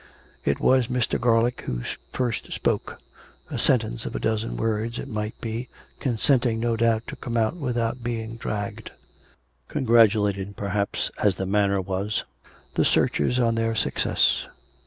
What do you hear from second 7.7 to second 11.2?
397 out without being dragged; congratulating, perhaps